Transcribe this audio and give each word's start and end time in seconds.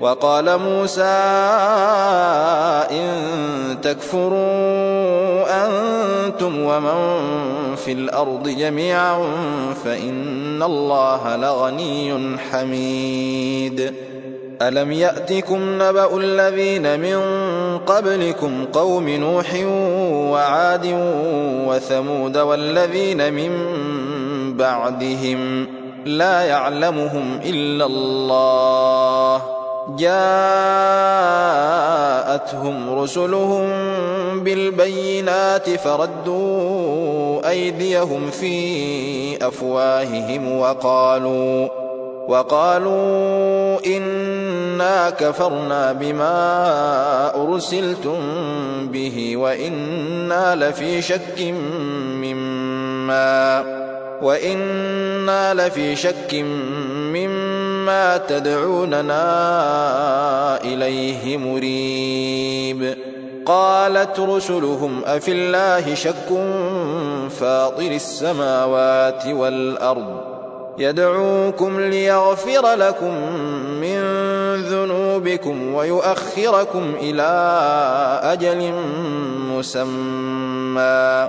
وقال 0.00 0.58
موسى 0.58 1.02
إن 2.90 3.10
تكفروا 3.82 4.36
أنتم 5.66 6.62
ومن 6.62 6.96
في 7.76 7.92
الأرض 7.92 8.48
جميعا 8.48 9.18
فإن 9.84 10.62
الله 10.62 11.36
لغني 11.36 12.36
حميد. 12.50 13.94
ألم 14.62 14.92
يأتكم 14.92 15.82
نبأ 15.82 16.16
الذين 16.16 17.00
من 17.00 17.18
قبلكم 17.78 18.64
قوم 18.72 19.08
نوح 19.08 19.54
وعاد 20.32 20.86
وثمود 21.66 22.38
والذين 22.38 23.32
من 23.32 23.52
بعدهم 24.56 25.66
لا 26.06 26.42
يعلمهم 26.42 27.40
إلا 27.44 27.86
الله 27.86 29.42
جاءتهم 29.88 30.18
رسلهم 32.98 33.66
بالبينات 34.44 35.70
فردوا 35.70 37.48
أيديهم 37.50 38.30
في 38.30 39.46
أفواههم 39.46 40.58
وقالوا 40.58 41.68
وقالوا 42.28 43.86
إنا 43.86 45.10
كفرنا 45.10 45.92
بما 45.92 47.42
أرسلتم 47.42 48.18
به 48.92 49.36
وإنا 49.36 50.54
لفي 50.54 51.02
شك 51.02 51.40
مما 52.22 53.64
وإنا 54.22 55.54
لفي 55.54 55.96
شك 55.96 56.34
مما 56.34 57.55
تدعوننا 58.28 59.24
إليه 60.64 61.36
مريب. 61.36 62.96
قالت 63.46 64.20
رسلهم 64.20 65.02
أفي 65.04 65.32
الله 65.32 65.94
شك 65.94 66.28
فاطر 67.40 67.90
السماوات 67.90 69.26
والأرض. 69.26 70.20
يدعوكم 70.78 71.80
ليغفر 71.80 72.74
لكم 72.74 73.14
من 73.80 74.00
ذنوبكم 74.54 75.74
ويؤخركم 75.74 76.94
إلى 77.00 77.22
أجل 78.22 78.72
مسمى. 79.52 81.28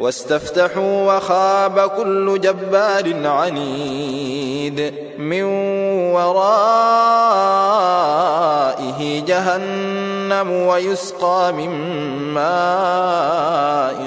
واستفتحوا 0.00 1.16
وخاب 1.16 1.80
كل 1.80 2.40
جبار 2.40 3.26
عنيد 3.26 4.94
من 5.18 5.42
ورائه 6.14 6.48
جهنم 9.26 10.52
ويسقى 10.52 11.52
من 11.52 11.70
ماء 12.34 13.98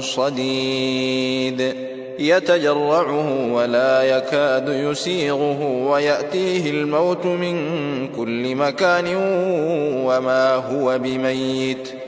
صديد. 0.00 1.74
يتجرعه 2.18 3.52
ولا 3.52 4.02
يكاد 4.02 4.68
يسيغه 4.68 5.86
ويأتيه 5.90 6.70
الموت 6.70 7.26
من 7.26 7.56
كل 8.08 8.54
مكان 8.54 9.14
وما 10.06 10.54
هو 10.54 10.98
بميت. 10.98 12.07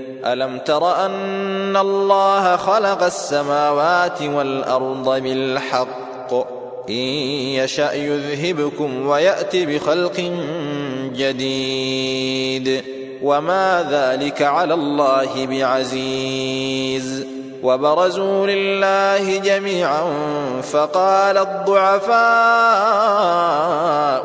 ألم 0.25 0.57
تر 0.57 1.05
أن 1.05 1.77
الله 1.77 2.55
خلق 2.55 3.03
السماوات 3.03 4.21
والأرض 4.21 5.21
بالحق؟ 5.21 6.33
إن 6.89 6.93
يشأ 6.93 7.93
يذهبكم 7.93 9.07
ويأت 9.07 9.55
بخلق 9.55 10.31
جديد. 11.15 12.83
وما 13.23 13.87
ذلك 13.91 14.41
على 14.41 14.73
الله 14.73 15.45
بعزيز. 15.45 17.40
وبرزوا 17.63 18.47
لله 18.47 19.37
جميعا 19.37 20.03
فقال 20.61 21.37
الضعفاء 21.37 22.21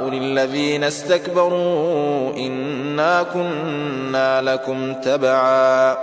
للذين 0.09 0.85
استكبروا 0.85 2.33
إنا 2.37 3.23
كنا 3.23 4.43
لكم 4.43 4.95
تبعا 4.95 5.97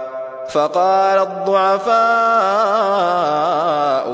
فقال 0.50 1.20
الضعفاء 1.20 1.94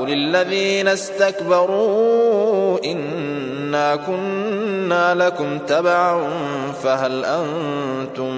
للذين 0.04 0.88
استكبروا 0.88 2.78
إنا 2.84 3.96
كنا 3.96 5.14
لكم 5.14 5.58
تبعا 5.58 6.22
فهل 6.82 7.24
أنتم 7.24 8.30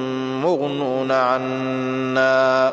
مغنون 0.43 1.13
عنا 1.13 2.73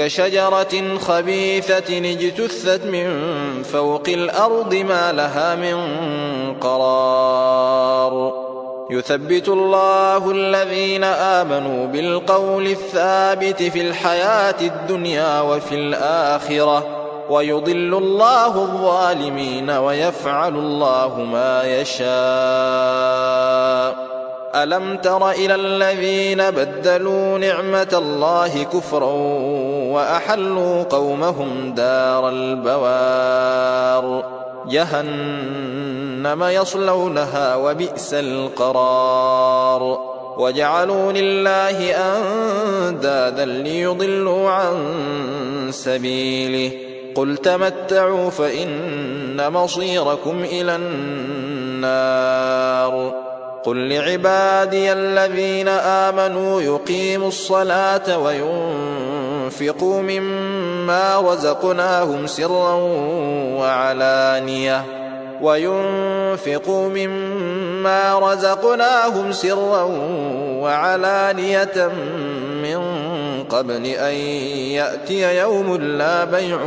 كشجرة 0.00 0.98
خبيثة 0.98 1.98
اجتثت 1.98 2.84
من 2.84 3.08
فوق 3.62 4.08
الأرض 4.08 4.74
ما 4.74 5.12
لها 5.12 5.54
من 5.54 5.76
قرار. 6.60 8.32
يثبت 8.90 9.48
الله 9.48 10.30
الذين 10.30 11.04
آمنوا 11.04 11.86
بالقول 11.86 12.66
الثابت 12.66 13.62
في 13.62 13.80
الحياة 13.80 14.54
الدنيا 14.60 15.40
وفي 15.40 15.74
الآخرة 15.74 16.86
ويضل 17.30 17.94
الله 17.94 18.46
الظالمين 18.46 19.70
ويفعل 19.70 20.54
الله 20.54 21.18
ما 21.20 21.64
يشاء. 21.80 23.30
ألم 24.54 24.96
تر 24.96 25.30
إلى 25.30 25.54
الذين 25.54 26.50
بدلوا 26.50 27.38
نعمة 27.38 27.88
الله 27.92 28.62
كفرا 28.62 29.12
وأحلوا 29.90 30.82
قومهم 30.82 31.72
دار 31.72 32.28
البوار. 32.28 34.24
جهنم 34.68 36.44
يصلونها 36.44 37.56
وبئس 37.56 38.14
القرار. 38.14 40.10
وجعلوا 40.36 41.12
لله 41.12 41.94
أندادا 41.94 43.44
ليضلوا 43.44 44.50
عن 44.50 44.76
سبيله. 45.70 46.72
قل 47.14 47.36
تمتعوا 47.36 48.30
فإن 48.30 49.52
مصيركم 49.52 50.44
إلى 50.44 50.76
النار. 50.76 53.14
قل 53.64 53.88
لعبادي 53.88 54.92
الذين 54.92 55.68
آمنوا 55.68 56.62
يقيموا 56.62 57.28
الصلاة 57.28 58.18
وينفقوا 58.18 59.19
مما 60.02 61.20
رزقناهم 61.20 62.26
سرا 62.26 62.74
وعلانية 63.58 64.84
وينفقوا 65.42 66.88
مما 66.88 68.18
رزقناهم 68.18 69.32
سرا 69.32 69.82
وعلانية 70.60 71.90
من 72.62 72.80
قبل 73.44 73.86
أن 73.86 74.14
يأتي 74.74 75.38
يوم 75.38 75.76
لا 75.76 76.24
بيع 76.24 76.58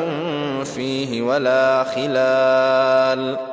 فيه 0.75 1.21
ولا 1.21 1.83
خلال 1.83 3.52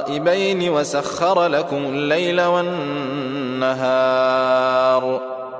دائبين 0.00 0.70
وسخر 0.70 1.46
لكم 1.46 1.76
الليل 1.76 2.40
والنهار 2.40 4.00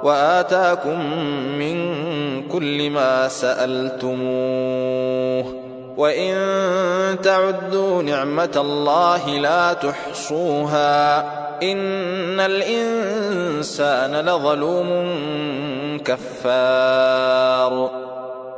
وآتاكم 0.02 1.14
من 1.58 1.90
كل 2.48 2.90
ما 2.90 3.28
سألتموه 3.28 4.20
وإن 5.96 6.36
تعدوا 7.22 8.02
نعمة 8.02 8.52
الله 8.56 9.28
لا 9.28 9.72
تحصوها 9.72 11.20
إن 11.62 12.40
الإنسان 12.40 14.16
لظلوم 14.16 14.88
كفار 16.04 17.90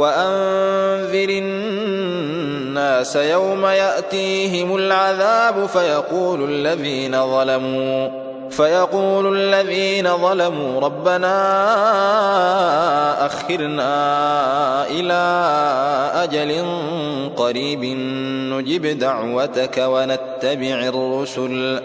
وأنذر 0.00 1.28
الناس 1.28 3.16
يوم 3.16 3.66
يأتيهم 3.66 4.76
العذاب 4.76 5.66
فيقول 5.66 6.50
الذين 6.50 7.26
ظلموا 7.26 8.08
فيقول 8.50 9.36
الذين 9.36 10.16
ظلموا 10.16 10.80
ربنا 10.80 11.36
أخرنا 13.26 13.92
إلى 14.86 15.22
أجل 16.14 16.64
قريب 17.36 17.84
نجب 18.52 18.98
دعوتك 18.98 19.76
ونتبع 19.78 20.88
الرسل. 20.88 21.80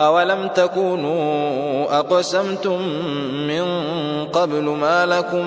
أولم 0.00 0.48
تكونوا 0.48 1.98
أقسمتم 1.98 2.82
من 3.48 3.64
قبل 4.26 4.62
ما 4.62 5.06
لكم 5.06 5.46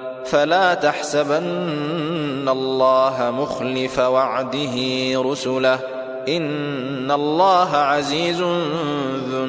فلا 0.25 0.73
تحسبن 0.73 2.49
الله 2.49 3.33
مخلف 3.39 3.99
وعده 3.99 4.75
رسله. 5.15 5.79
إن 6.27 7.11
الله 7.11 7.75
عزيز 7.75 8.41
ذو 9.31 9.45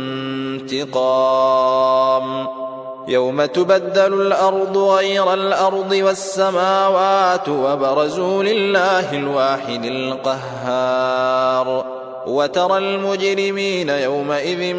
انتقام. 0.62 2.47
يوم 3.09 3.45
تبدل 3.45 4.23
الأرض 4.23 4.79
غير 4.79 5.35
الأرض 5.35 5.93
والسماوات 5.93 7.49
وبرزوا 7.49 8.43
لله 8.43 9.12
الواحد 9.12 9.85
القهار. 9.85 11.85
وترى 12.26 12.79
المجرمين 12.79 13.88
يومئذ 13.88 14.76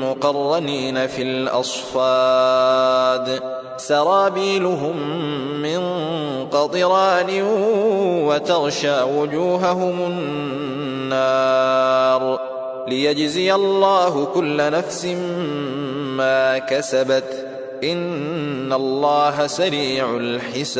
مقرنين 0.00 1.06
في 1.06 1.22
الأصفاد. 1.22 2.80
سرابيلهم 3.80 4.96
من 5.62 5.80
قطران 6.46 7.42
وتغشى 8.26 9.02
وجوههم 9.02 10.00
النار 11.10 12.40
ليجزي 12.88 13.54
الله 13.54 14.24
كل 14.24 14.70
نفس 14.70 15.04
ما 16.16 16.58
كسبت. 16.58 17.46
إن 17.84 18.72
الله 18.72 19.46
سريع 19.46 20.16
الحساب. 20.16 20.70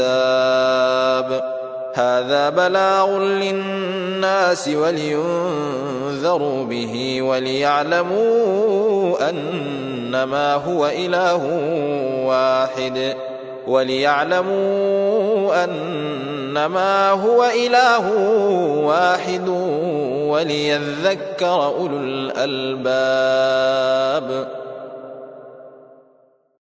هذا 1.95 2.51
بلاغ 2.51 3.19
للناس 3.19 4.69
ولينذروا 4.69 6.65
به 6.65 7.23
وليعلموا 7.23 9.31
أنما 9.31 10.55
هو 10.55 10.87
إله 10.87 11.43
واحد 12.31 13.17
وليعلموا 13.67 15.65
أنما 15.65 17.11
هو 17.11 17.45
إله 17.45 18.13
واحد 18.87 19.49
وليذكر 20.29 21.65
أولو 21.67 21.97
الألباب 21.97 23.41